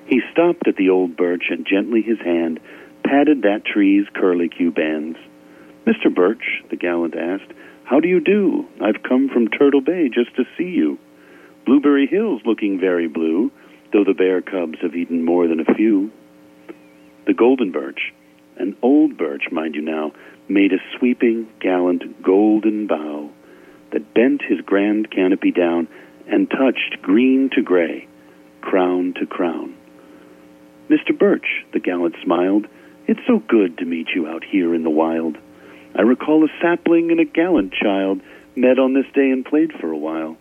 [0.08, 2.60] He stopped at the old birch and gently his hand
[3.04, 5.18] patted that tree's curlicue bands.
[5.86, 6.14] Mr.
[6.14, 7.52] Birch, the gallant asked,
[7.84, 8.66] how do you do?
[8.82, 11.00] I've come from Turtle Bay just to see you.
[11.66, 13.52] Blueberry Hill's looking very blue,
[13.94, 16.12] though the bear cubs have eaten more than a few.
[17.26, 18.14] The golden birch,
[18.58, 20.12] an old birch, mind you now,
[20.50, 23.30] made a sweeping, gallant, golden bough
[23.92, 25.88] that bent his grand canopy down
[26.30, 28.08] and touched green to gray,
[28.62, 29.76] crown to crown.
[30.90, 31.18] Mr.
[31.18, 32.68] Birch, the gallant smiled,
[33.08, 35.38] it's so good to meet you out here in the wild.
[35.96, 38.22] I recall a sapling and a gallant child
[38.56, 40.38] met on this day and played for a while.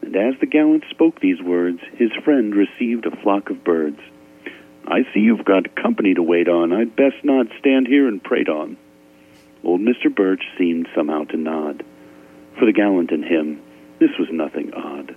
[0.00, 4.00] And as the gallant spoke these words, his friend received a flock of birds.
[4.86, 6.72] I see you've got company to wait on.
[6.72, 8.76] I'd best not stand here and prate on.
[9.62, 10.12] Old Mr.
[10.14, 11.84] Birch seemed somehow to nod.
[12.58, 13.62] For the gallant in him,
[14.02, 15.14] this was nothing odd.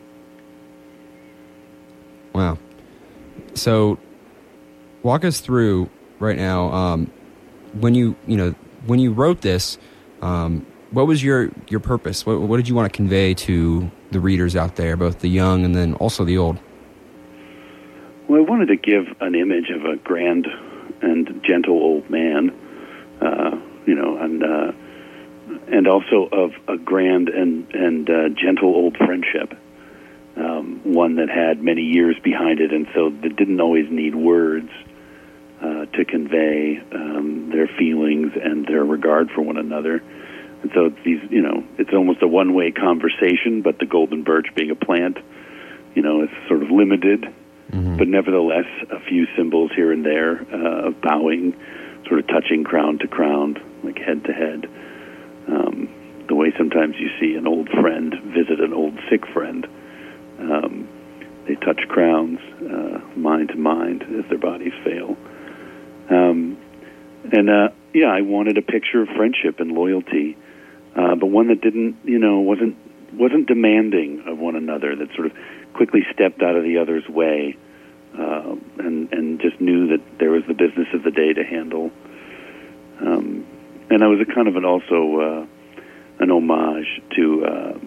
[2.33, 2.59] Wow.
[3.55, 3.97] So,
[5.01, 6.71] walk us through right now.
[6.71, 7.11] Um,
[7.73, 8.53] when you you know
[8.85, 9.79] when you wrote this,
[10.21, 12.25] um, what was your your purpose?
[12.25, 15.65] What, what did you want to convey to the readers out there, both the young
[15.65, 16.59] and then also the old?
[18.27, 20.47] Well, I wanted to give an image of a grand
[21.01, 22.51] and gentle old man,
[23.21, 23.51] uh,
[23.85, 24.71] you know, and uh,
[25.67, 29.58] and also of a grand and and uh, gentle old friendship,
[30.36, 34.69] um, one that had many years behind it, and so that didn't always need words
[35.62, 40.03] uh, to convey um, their feelings and their regard for one another.
[40.62, 43.62] And so it's these, you know, it's almost a one-way conversation.
[43.62, 45.17] But the golden birch, being a plant,
[45.93, 47.21] you know, is sort of limited.
[47.71, 47.97] Mm-hmm.
[47.97, 51.55] But nevertheless, a few symbols here and there uh, of bowing,
[52.08, 54.69] sort of touching crown to crown, like head to head.
[56.35, 59.65] The way sometimes you see an old friend visit an old sick friend.
[60.37, 60.89] Um,
[61.47, 65.15] they touch crowns, uh, mind to mind, as their bodies fail.
[66.09, 66.57] Um,
[67.31, 70.35] and uh, yeah, I wanted a picture of friendship and loyalty,
[70.93, 72.75] uh, but one that didn't, you know, wasn't
[73.13, 74.93] wasn't demanding of one another.
[74.93, 75.33] That sort of
[75.73, 77.55] quickly stepped out of the other's way,
[78.19, 81.91] uh, and and just knew that there was the business of the day to handle.
[82.99, 83.47] Um,
[83.89, 85.54] and I was a kind of an also uh,
[86.19, 87.78] an homage to uh,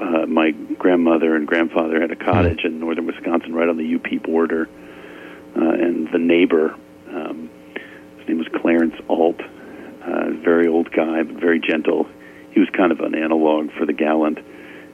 [0.00, 4.22] uh, my grandmother and grandfather had a cottage in northern Wisconsin, right on the UP
[4.22, 4.68] border,
[5.56, 6.76] uh, and the neighbor
[7.10, 7.50] um,
[8.18, 12.06] his name was Clarence Alt, uh, very old guy, but very gentle.
[12.50, 14.38] He was kind of an analog for the gallant,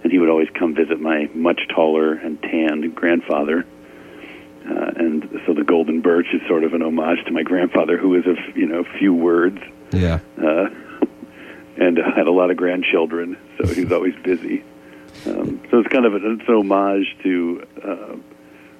[0.03, 3.64] and he would always come visit my much taller and tanned grandfather.
[4.64, 8.11] Uh, and so the golden birch is sort of an homage to my grandfather, who
[8.11, 9.59] was of you know few words.
[9.92, 10.20] Yeah.
[10.38, 10.68] Uh,
[11.76, 14.64] and uh, had a lot of grandchildren, so he was always busy.
[15.26, 18.16] Um, so it's kind of an, it's an homage to uh,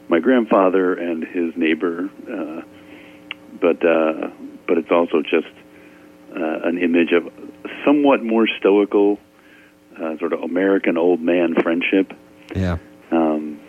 [0.09, 2.63] my grandfather and his neighbor, uh,
[3.61, 4.31] but uh,
[4.67, 5.53] but it's also just
[6.37, 7.33] uh, an image of
[7.85, 9.19] somewhat more stoical,
[9.97, 12.13] uh, sort of American old man friendship.
[12.55, 12.79] Yeah.
[13.11, 13.61] Um,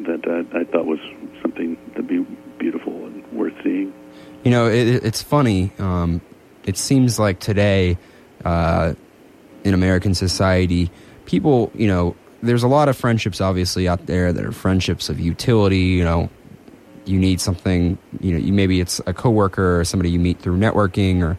[0.00, 1.00] that uh, I thought was
[1.42, 2.24] something that'd be
[2.58, 3.92] beautiful and worth seeing.
[4.44, 5.72] You know, it, it's funny.
[5.78, 6.20] Um,
[6.64, 7.98] it seems like today,
[8.44, 8.94] uh,
[9.64, 10.90] in American society,
[11.26, 15.20] people, you know, there's a lot of friendships obviously out there that are friendships of
[15.20, 15.78] utility.
[15.78, 16.30] You know,
[17.04, 20.58] you need something, you know, you, maybe it's a coworker or somebody you meet through
[20.58, 21.38] networking or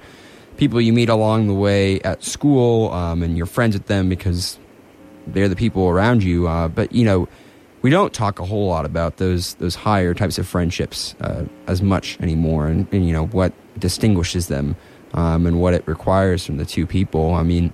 [0.57, 4.59] people you meet along the way at school, um, and you're friends with them because
[5.27, 6.47] they're the people around you.
[6.47, 7.27] Uh, but you know,
[7.81, 11.81] we don't talk a whole lot about those those higher types of friendships uh, as
[11.81, 14.75] much anymore, and, and, you know what distinguishes them
[15.13, 17.33] um, and what it requires from the two people.
[17.33, 17.73] I mean,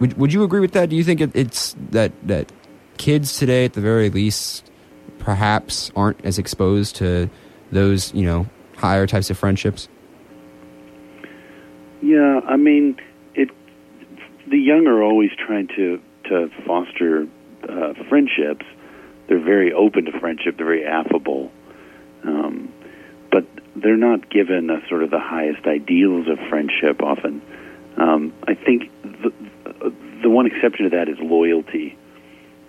[0.00, 0.88] would would you agree with that?
[0.88, 2.52] Do you think it, it's that that
[2.98, 4.70] kids today, at the very least,
[5.18, 7.28] perhaps aren't as exposed to
[7.70, 8.46] those, you know,
[8.76, 9.88] higher types of friendships?
[12.02, 12.96] Yeah, I mean,
[13.34, 13.50] it.
[14.48, 17.26] The young are always trying to to foster
[17.68, 18.66] uh, friendships.
[19.28, 20.56] They're very open to friendship.
[20.56, 21.50] They're very affable,
[22.24, 22.72] um,
[23.76, 27.02] they're not given a sort of the highest ideals of friendship.
[27.02, 27.42] Often,
[27.96, 29.32] um, I think the
[30.22, 31.96] the one exception to that is loyalty.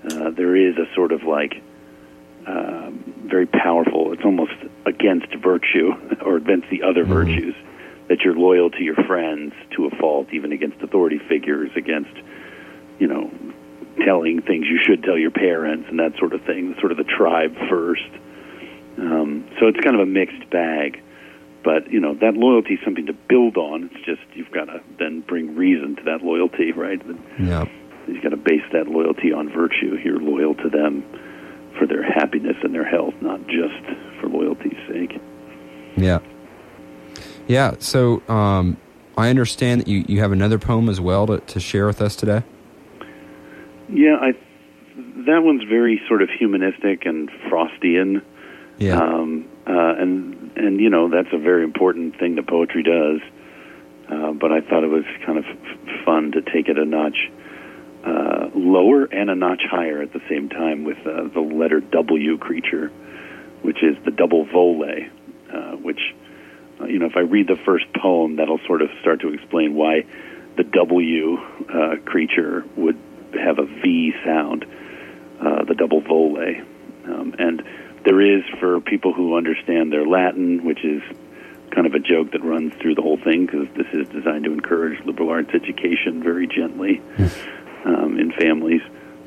[0.06, 1.62] Uh, there is a sort of like
[2.48, 4.12] um, very powerful.
[4.14, 4.54] It's almost
[4.86, 5.94] against virtue
[6.26, 7.08] or against the other Mhm.
[7.08, 7.56] virtues
[8.10, 12.12] that you're loyal to your friends to a fault, even against authority figures, against
[13.00, 13.30] you know
[14.04, 16.76] telling things you should tell your parents and that sort of thing.
[16.80, 18.10] Sort of the tribe first.
[18.98, 21.02] Um, so it's kind of a mixed bag.
[21.64, 23.90] But you know that loyalty is something to build on.
[23.94, 27.02] It's just you've got to then bring reason to that loyalty, right?
[27.40, 27.66] Yeah.
[28.08, 29.98] You've got to base that loyalty on virtue.
[30.04, 31.06] You're loyal to them
[31.80, 33.82] for their happiness and their health, not just
[34.20, 35.22] for loyalty's sake.
[35.96, 36.20] Yeah.
[37.48, 37.76] Yeah.
[37.80, 38.78] So um,
[39.18, 42.16] I understand that you, you have another poem as well to, to share with us
[42.16, 42.44] today.
[43.90, 44.32] Yeah, I
[45.26, 48.22] that one's very sort of humanistic and Frostian.
[48.78, 49.00] Yeah.
[49.00, 53.22] Um, uh, and and you know that's a very important thing that poetry does.
[54.10, 57.32] Uh, but I thought it was kind of f- fun to take it a notch
[58.06, 62.38] uh, lower and a notch higher at the same time with uh, the letter W
[62.38, 62.90] creature,
[63.62, 66.02] which is the double vole, uh, which
[66.82, 69.74] uh, you know if I read the first poem, that'll sort of start to explain
[69.74, 70.06] why
[70.58, 73.00] the W uh, creature would
[73.34, 74.66] have a V sound,
[75.40, 76.38] uh, the double vole,
[77.06, 77.64] um, and
[78.06, 81.02] there is for people who understand their Latin, which is
[81.72, 84.52] kind of a joke that runs through the whole thing because this is designed to
[84.52, 87.02] encourage liberal arts education very gently
[87.86, 88.82] um, in families.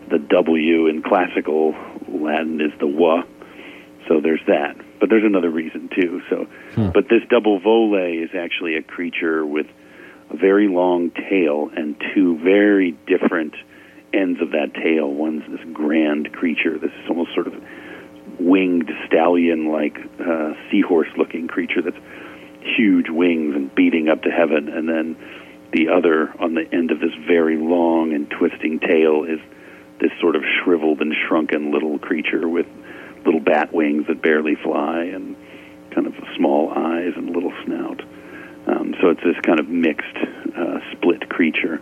[0.09, 1.75] The W in classical
[2.09, 3.25] Latin is the wa,
[4.07, 4.77] so there's that.
[5.01, 6.23] But there's another reason too.
[6.31, 6.47] So,
[6.93, 9.67] but this double vole is actually a creature with
[10.31, 13.55] a very long tail and two very different
[14.13, 15.11] ends of that tail.
[15.11, 17.55] One's this grand creature, this is almost sort of
[18.39, 21.97] winged stallion like uh, seahorse looking creature that's
[22.77, 24.69] huge wings and beating up to heaven.
[24.69, 25.17] And then
[25.73, 29.41] the other on the end of this very long and twisting tail is
[30.01, 32.67] this sort of shriveled and shrunken little creature with
[33.25, 35.37] little bat wings that barely fly and
[35.91, 38.03] kind of small eyes and little snout.
[38.67, 40.17] Um, so it's this kind of mixed
[40.57, 41.81] uh, split creature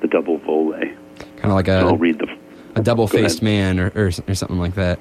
[0.00, 0.72] the double vole.
[0.72, 2.28] Kind of like so I'll a, read the
[2.76, 4.98] a double faced man or, or, or something like that.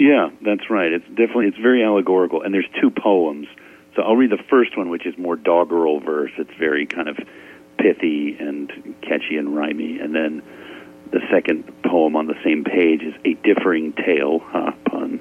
[0.00, 0.90] Yeah, that's right.
[0.92, 3.46] It's definitely it's very allegorical, and there's two poems.
[3.94, 6.30] So I'll read the first one, which is more doggerel verse.
[6.38, 7.18] It's very kind of
[7.76, 10.42] pithy and catchy and rhymy, and then
[11.12, 15.20] the second poem on the same page is a differing tale, ha, pun,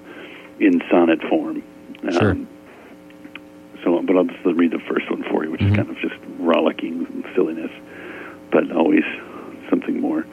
[0.61, 1.61] in sonnet form.
[2.03, 2.37] Um, Sure.
[3.83, 5.71] So, but I'll just read the first one for you, which Mhm.
[5.71, 7.71] is kind of just rollicking silliness,
[8.51, 9.03] but always
[9.69, 10.25] something more.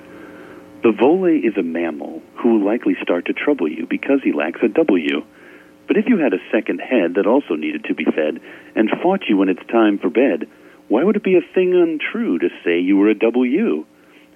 [0.87, 4.61] The vole is a mammal who will likely start to trouble you because he lacks
[4.63, 5.25] a W.
[5.89, 8.41] But if you had a second head that also needed to be fed
[8.77, 10.47] and fought you when it's time for bed,
[10.87, 13.85] why would it be a thing untrue to say you were a W?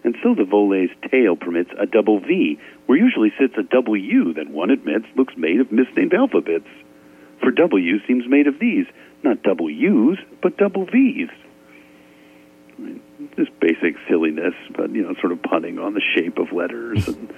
[0.03, 4.51] And so the vole's tail permits a double V, where usually sits a W that
[4.51, 6.67] one admits looks made of misnamed alphabets.
[7.39, 8.87] For W seems made of these,
[9.23, 11.31] not double U's, but double V's.
[13.37, 17.33] Just basic silliness, but you know, sort of punning on the shape of letters and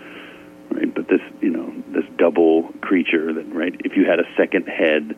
[0.71, 0.95] right.
[0.95, 3.75] But this, you know, this double creature that right.
[3.85, 5.17] If you had a second head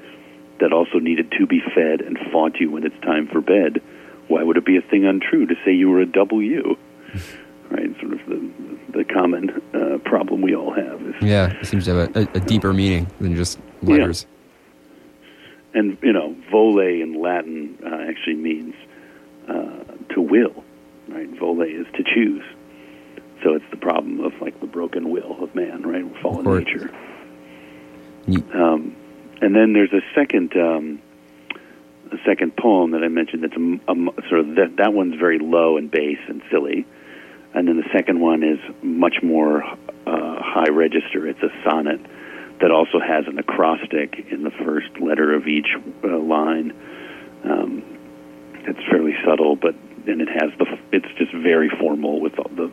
[0.61, 3.83] that also needed to be fed and fought you when it's time for bed,
[4.29, 6.77] why would it be a thing untrue to say you were a double U?
[7.71, 8.51] Right, sort of the
[8.95, 12.41] the common uh, problem we all have is Yeah, it seems to have a, a,
[12.41, 14.27] deeper meaning than just letters.
[15.75, 18.75] and you know, vole in Latin uh, actually means
[19.47, 20.65] to will.
[21.09, 22.45] Right, vole is to choose.
[23.43, 26.91] So it's the problem of like the broken will of man, right, fallen nature.
[28.55, 28.97] Um,
[29.43, 31.03] and then there's a second um,
[32.11, 35.39] a second poem that I mentioned that's a, a sort of that that one's very
[35.39, 36.87] low and bass and silly,
[37.53, 39.77] and then the second one is much more uh,
[40.07, 41.29] high register.
[41.29, 42.01] It's a sonnet
[42.61, 45.69] that also has an acrostic in the first letter of each
[46.03, 46.73] uh, line.
[47.45, 47.84] Um,
[48.67, 49.75] it's fairly subtle, but
[50.07, 52.71] and it has the it's just very formal with all the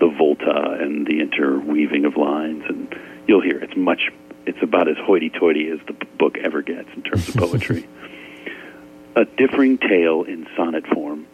[0.00, 2.94] the volta and the interweaving of lines, and
[3.26, 4.10] you'll hear it's much
[4.46, 7.86] it's about as hoity-toity as the book ever gets in terms of poetry.
[9.16, 11.26] a differing tale in sonnet form.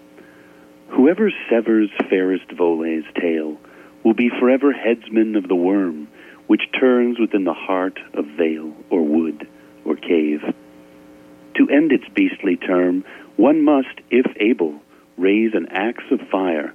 [0.88, 3.58] Whoever severs fairest vole's tail
[4.04, 6.08] will be forever headsman of the worm,
[6.46, 9.48] which turns within the heart of vale or wood
[9.84, 10.42] or cave.
[11.56, 13.04] To end its beastly term,
[13.36, 14.80] one must, if able,
[15.16, 16.74] raise an axe of fire.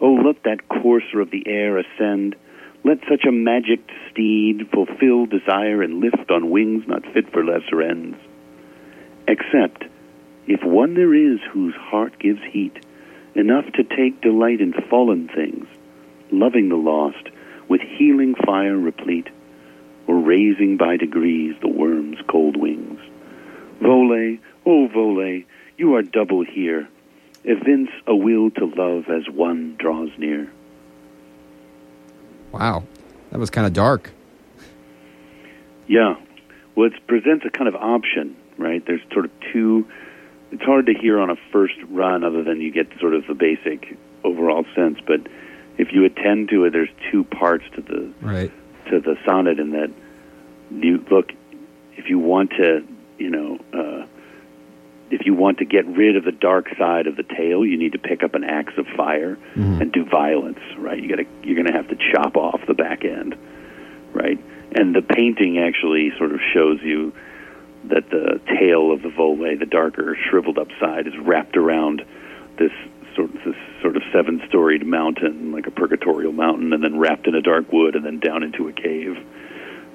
[0.00, 2.36] Oh, let that courser of the air ascend.
[2.84, 7.82] Let such a magic steed fulfill desire and lift on wings not fit for lesser
[7.82, 8.16] ends.
[9.28, 9.84] Except,
[10.46, 12.84] if one there is whose heart gives heat,
[13.34, 15.66] enough to take delight in fallen things,
[16.30, 17.28] loving the lost,
[17.68, 19.28] with healing fire replete,
[20.06, 22.93] or raising by degrees the worm's cold wings.
[23.84, 25.42] Vole, oh Vole,
[25.76, 26.88] you are double here.
[27.44, 30.50] Evince a will to love as one draws near.
[32.52, 32.84] Wow,
[33.30, 34.10] that was kind of dark.
[35.86, 36.14] Yeah.
[36.74, 38.82] Well, it presents a kind of option, right?
[38.86, 39.86] There's sort of two.
[40.50, 43.34] It's hard to hear on a first run, other than you get sort of the
[43.34, 44.98] basic overall sense.
[45.06, 45.20] But
[45.76, 48.50] if you attend to it, there's two parts to the Right.
[48.90, 49.90] to the sonnet, in that
[50.70, 51.32] you look.
[51.96, 52.82] If you want to,
[53.18, 54.06] you know, uh,
[55.10, 57.92] if you want to get rid of the dark side of the tail, you need
[57.92, 59.38] to pick up an axe of fire
[59.80, 61.00] and do violence, right?
[61.00, 63.36] You got to you're going to have to chop off the back end,
[64.12, 64.38] right?
[64.72, 67.12] And the painting actually sort of shows you
[67.84, 72.02] that the tail of the vole, the darker, shriveled up side, is wrapped around
[72.58, 72.72] this
[73.14, 77.34] sort this sort of seven storied mountain, like a purgatorial mountain, and then wrapped in
[77.34, 79.16] a dark wood, and then down into a cave,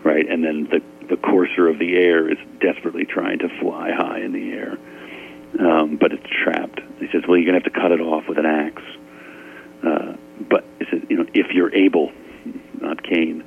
[0.04, 0.30] right?
[0.30, 4.32] And then the the courser of the air is desperately trying to fly high in
[4.32, 4.78] the air,
[5.60, 6.80] um, but it's trapped.
[7.00, 8.84] He says, "Well, you're going to have to cut it off with an axe."
[9.84, 10.16] Uh,
[10.50, 12.12] but he says, "You know, if you're able,
[12.80, 13.44] not Cain."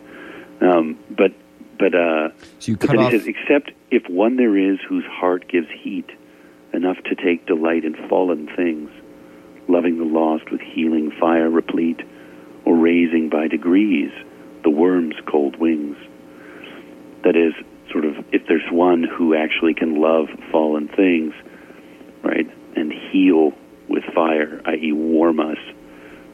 [0.60, 1.32] Um, but
[1.78, 3.12] but uh, So you but cut then off.
[3.12, 6.08] he says, except if one there is whose heart gives heat
[6.72, 8.90] enough to take delight in fallen things,
[9.68, 12.00] loving the lost with healing fire replete,
[12.64, 14.10] or raising by degrees
[14.62, 15.96] the worm's cold wings.
[17.24, 17.54] That is,
[17.90, 21.34] sort of, if there's one who actually can love fallen things,
[22.22, 23.52] right, and heal
[23.88, 25.58] with fire, i.e., warm us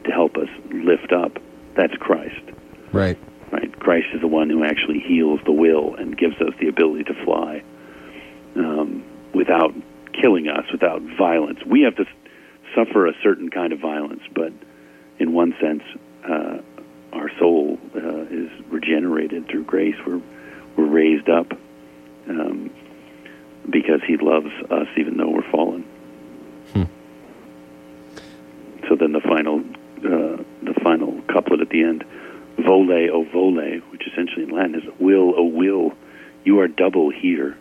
[0.05, 1.37] to help us lift up,
[1.75, 2.41] that's Christ
[2.91, 3.17] right.
[3.51, 3.79] right?
[3.79, 7.25] Christ is the one who actually heals the will and gives us the ability to
[7.25, 7.63] fly
[8.55, 9.73] um, without
[10.19, 11.59] killing us, without violence.
[11.65, 12.05] We have to
[12.75, 14.51] suffer a certain kind of violence, but
[15.19, 15.83] in one sense,
[16.27, 16.57] uh,
[17.13, 19.95] our soul uh, is regenerated through grace.
[20.05, 20.21] We're
[20.79, 21.51] we're raised up
[22.29, 22.71] um,
[23.69, 25.85] because He loves us, even though we're fallen.
[28.87, 29.59] So then the final
[29.99, 32.03] uh, the final couplet at the end,
[32.57, 35.93] vole o vole, which essentially in Latin is will o will,
[36.43, 37.57] you are double here.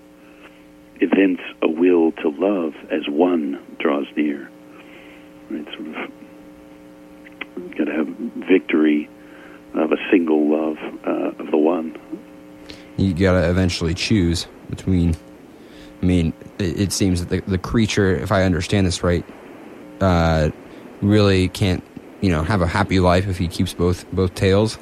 [1.01, 4.51] Evince a will to love as one draws near.
[5.51, 5.95] Right, sort of
[7.77, 8.09] got to have
[8.49, 9.09] victory
[9.75, 11.97] of a single love uh, of the one.
[12.99, 15.17] You got to eventually choose between.
[16.03, 19.25] I mean, it, it seems that the, the creature, if I understand this right,
[20.01, 20.51] uh,
[21.01, 21.83] really can't,
[22.21, 24.79] you know, have a happy life if he keeps both both tails.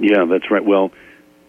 [0.00, 0.64] Yeah, that's right.
[0.64, 0.92] Well,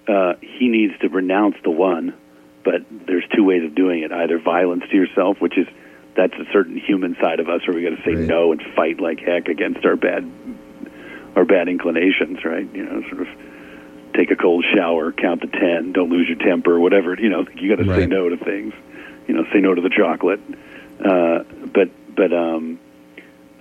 [0.08, 2.16] uh, he needs to renounce the one,
[2.64, 5.68] but there's two ways of doing it: either violence to yourself, which is
[6.16, 8.28] that's a certain human side of us, where we got to say Right.
[8.28, 10.30] no and fight like heck against our bad
[11.36, 12.68] our bad inclinations, right?
[12.74, 13.28] You know, sort of
[14.14, 17.16] take a cold shower, count to ten, don't lose your temper, whatever.
[17.20, 18.74] You know, you got to say no to things.
[19.28, 20.40] You know, say no to the chocolate.
[21.04, 21.44] Uh,
[21.74, 22.80] but but um,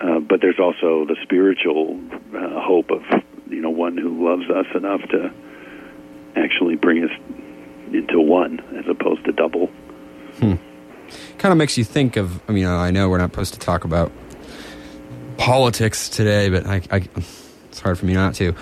[0.00, 2.00] uh, but there's also the spiritual
[2.34, 3.02] uh, hope of
[3.48, 5.32] you know one who loves us enough to
[6.36, 7.10] actually bring us
[7.92, 9.70] into one as opposed to double.
[11.38, 12.40] Kind of makes you think of.
[12.48, 14.12] I mean, I know we're not supposed to talk about
[15.36, 17.08] politics today, but I, I
[17.68, 18.54] it's hard for me not to.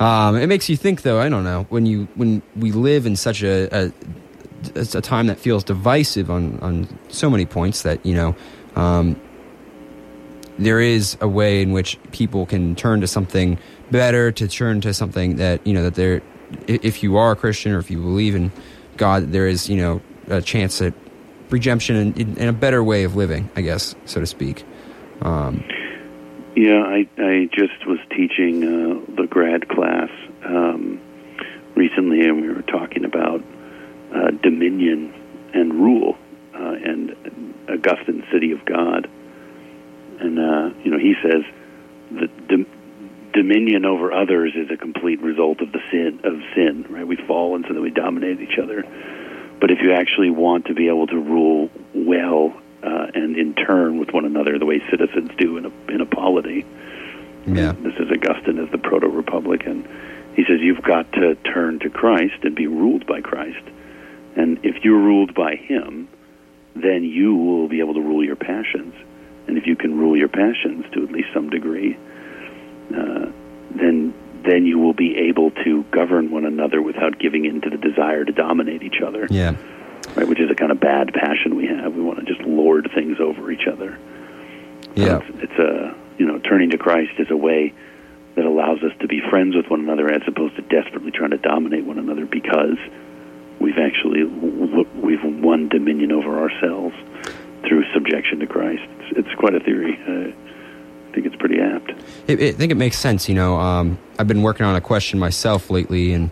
[0.00, 1.20] Um, it makes you think, though.
[1.20, 3.92] I don't know when you when we live in such a, a
[4.76, 8.34] a time that feels divisive on on so many points that you know
[8.76, 9.20] um,
[10.58, 13.58] there is a way in which people can turn to something
[13.90, 16.22] better to turn to something that you know that they're
[16.66, 18.50] if you are a Christian or if you believe in
[18.96, 20.94] God there is you know a chance at
[21.50, 24.64] redemption and, and a better way of living I guess so to speak
[25.22, 25.64] um,
[26.56, 30.10] Yeah, I I just was teaching uh, the grad class
[30.44, 31.00] um,
[31.76, 33.42] recently, and we were talking about
[34.14, 35.14] uh, dominion
[35.54, 36.18] and rule
[36.52, 39.08] uh, and Augustine City of God,
[40.18, 41.44] and uh, you know he says
[42.18, 42.66] that dom-
[43.32, 46.84] dominion over others is a complete result of the sin of sin.
[46.90, 48.82] Right, we fall, and so then we dominate each other.
[49.60, 53.98] But if you actually want to be able to rule well uh, and in turn
[53.98, 56.64] with one another, the way citizens do in a in a polity,
[57.46, 59.88] yeah this is Augustine as the proto republican.
[60.34, 63.62] He says you've got to turn to Christ and be ruled by Christ.
[64.36, 66.08] And if you're ruled by him,
[66.74, 68.94] then you will be able to rule your passions.
[69.48, 71.98] And if you can rule your passions to at least some degree,
[72.94, 73.26] uh,
[73.74, 74.14] then
[74.44, 78.24] then you will be able to govern one another without giving in to the desire
[78.24, 79.54] to dominate each other, yeah
[80.16, 80.28] right?
[80.28, 81.94] Which is a kind of bad passion we have.
[81.94, 83.98] We want to just lord things over each other.
[84.94, 87.72] Yeah, it's, it's, a you know turning to Christ is a way
[88.34, 91.38] that allows us to be friends with one another as opposed to desperately trying to
[91.38, 92.78] dominate one another because
[93.60, 96.96] we've actually we've won dominion over ourselves
[97.66, 98.82] through subjection to Christ.
[99.00, 99.98] It's, it's quite a theory.
[100.06, 100.32] Uh,
[101.10, 101.90] I think it's pretty apt.
[102.28, 103.28] I think it makes sense.
[103.28, 106.30] You know, um, I've been working on a question myself lately, and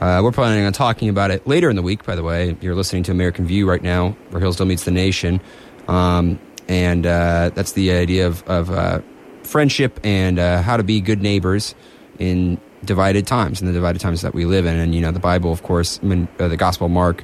[0.00, 2.04] uh, we're planning on talking about it later in the week.
[2.04, 5.42] By the way, you're listening to American View right now, where Hillsdale meets the nation,
[5.88, 9.00] um, and uh, that's the idea of, of uh,
[9.42, 11.74] friendship and uh, how to be good neighbors
[12.18, 14.76] in divided times, in the divided times that we live in.
[14.78, 17.22] And you know, the Bible, of course, I mean, uh, the Gospel of Mark.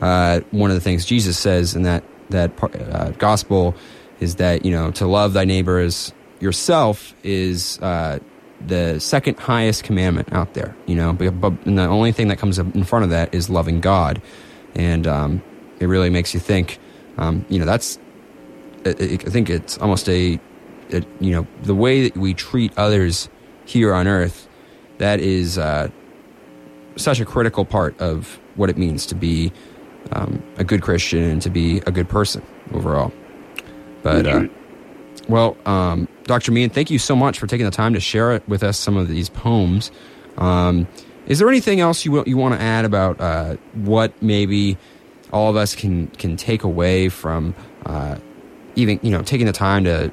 [0.00, 3.74] Uh, one of the things Jesus says in that that gospel
[4.20, 7.78] is that you know to love thy neighbor as yourself is
[8.66, 10.74] the second highest commandment out there.
[10.86, 13.80] You know, but, but the only thing that comes in front of that is loving
[13.80, 14.20] God,
[14.74, 15.42] and um,
[15.80, 16.78] it really makes you think.
[17.18, 17.98] Um, you know, that's
[18.84, 20.40] I think it's almost a,
[20.92, 23.28] a, you know the way that we treat others
[23.64, 24.48] here on earth.
[24.98, 25.88] That is uh,
[26.96, 29.52] such a critical part of what it means to be
[30.12, 32.42] um, a good Christian and to be a good person
[32.72, 33.12] overall.
[34.02, 34.48] But uh,
[35.28, 36.52] well, um, Dr.
[36.52, 38.96] Mehan, thank you so much for taking the time to share it with us some
[38.96, 39.90] of these poems.
[40.36, 40.88] Um,
[41.26, 44.76] is there anything else you you want to add about uh, what maybe
[45.32, 47.54] all of us can can take away from
[47.86, 48.16] uh,
[48.74, 50.12] even you know taking the time to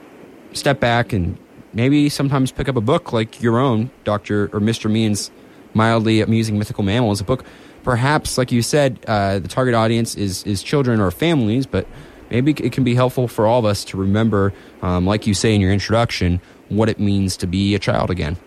[0.53, 1.37] step back and
[1.73, 5.31] maybe sometimes pick up a book like your own, Doctor or Mister Mehan's
[5.73, 7.43] mildly amusing mythical mammal is a book.
[7.83, 11.87] Perhaps, like you said, uh, the target audience is is children or families, but
[12.29, 15.53] maybe it can be helpful for all of us to remember, um, like you say
[15.53, 18.37] in your introduction, what it means to be a child again.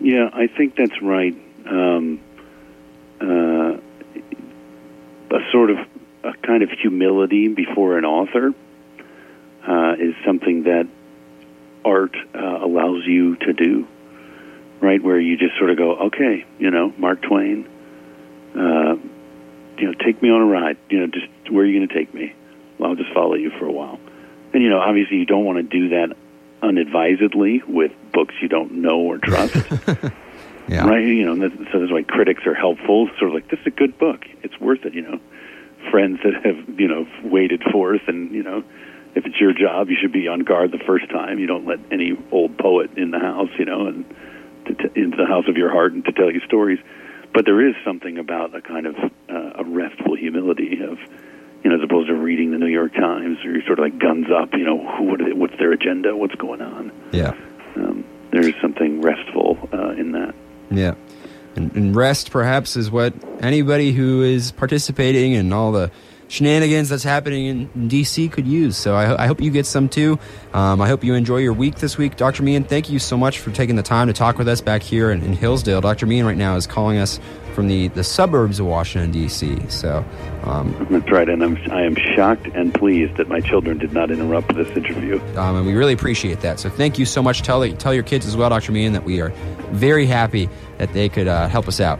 [0.00, 1.34] Yeah, I think that's right.
[1.68, 2.20] Um,
[3.20, 3.78] uh,
[5.30, 5.78] a sort of
[6.22, 8.52] a kind of humility before an author
[9.66, 10.86] uh, is something that
[11.84, 13.86] art uh, allows you to do,
[14.80, 15.02] right?
[15.02, 17.68] Where you just sort of go, okay, you know, Mark Twain,
[18.54, 18.96] uh,
[19.78, 20.78] you know, take me on a ride.
[20.90, 22.34] You know, just where are you going to take me?
[22.78, 23.98] Well, I'll just follow you for a while.
[24.52, 26.16] And you know, obviously, you don't want to do that
[26.62, 29.54] unadvisedly with books you don't know or trust.
[30.68, 30.86] yeah.
[30.86, 31.04] Right?
[31.04, 33.08] You know, so that's why critics are helpful.
[33.18, 34.24] Sort of like, this is a good book.
[34.42, 34.94] It's worth it.
[34.94, 35.20] You know,
[35.90, 38.64] friends that have you know waited forth, and you know,
[39.14, 41.38] if it's your job, you should be on guard the first time.
[41.38, 44.04] You don't let any old poet in the house, you know, and
[44.66, 46.78] to t- into the house of your heart and to tell you stories.
[47.32, 48.96] But there is something about a kind of
[49.28, 50.98] uh, a restful humility of,
[51.64, 53.98] you know, as opposed to reading the New York Times or you're sort of like
[53.98, 56.92] guns up, you know, what they, what's their agenda, what's going on.
[57.12, 57.34] Yeah.
[57.76, 60.34] Um, there's something restful uh, in that.
[60.70, 60.94] Yeah.
[61.56, 65.90] And, and rest, perhaps, is what anybody who is participating in all the
[66.28, 68.76] shenanigans that's happening in, DC could use.
[68.76, 70.18] So I, I hope you get some too.
[70.52, 72.16] Um, I hope you enjoy your week this week.
[72.16, 72.42] Dr.
[72.42, 75.10] Mehan, thank you so much for taking the time to talk with us back here
[75.10, 75.80] in, in Hillsdale.
[75.80, 76.06] Dr.
[76.06, 77.20] Mehan right now is calling us
[77.56, 79.58] from the, the suburbs of Washington, D.C.
[79.70, 80.04] So
[80.44, 84.10] um, That's right, and I'm, I am shocked and pleased that my children did not
[84.10, 85.18] interrupt this interview.
[85.36, 86.60] Um, and we really appreciate that.
[86.60, 87.40] So thank you so much.
[87.40, 88.72] Tell, tell your kids as well, Dr.
[88.72, 89.30] Mehan, that we are
[89.70, 91.98] very happy that they could uh, help us out.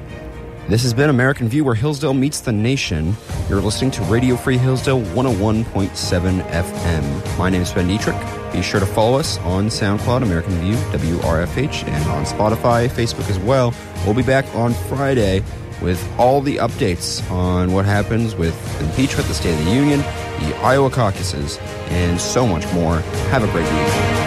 [0.68, 3.16] This has been American View, where Hillsdale meets the nation.
[3.48, 7.38] You're listening to Radio Free Hillsdale 101.7 FM.
[7.38, 8.16] My name is Ben Dietrich.
[8.52, 13.38] Be sure to follow us on SoundCloud, American View, WRFH, and on Spotify, Facebook as
[13.38, 13.72] well.
[14.04, 15.44] We'll be back on Friday
[15.80, 20.56] with all the updates on what happens with impeachment, the State of the Union, the
[20.64, 21.58] Iowa caucuses,
[21.90, 22.96] and so much more.
[23.30, 24.25] Have a great week.